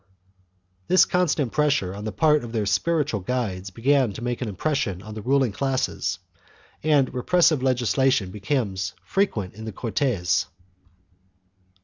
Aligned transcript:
This 0.87 1.05
constant 1.05 1.51
pressure 1.51 1.93
on 1.93 2.05
the 2.05 2.11
part 2.11 2.43
of 2.43 2.51
their 2.51 2.65
spiritual 2.65 3.19
guides 3.19 3.69
began 3.69 4.13
to 4.13 4.23
make 4.23 4.41
an 4.41 4.49
impression 4.49 5.03
on 5.03 5.13
the 5.13 5.21
ruling 5.21 5.51
classes, 5.51 6.17
and 6.81 7.13
repressive 7.13 7.61
legislation 7.61 8.31
becomes 8.31 8.95
frequent 9.05 9.53
in 9.53 9.65
the 9.65 9.71
Cortes. 9.71 10.47